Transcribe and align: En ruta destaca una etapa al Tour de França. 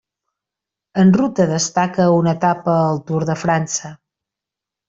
En 1.03 1.11
ruta 1.19 1.45
destaca 1.51 2.09
una 2.21 2.35
etapa 2.41 2.79
al 2.87 3.01
Tour 3.11 3.29
de 3.33 3.39
França. 3.47 3.97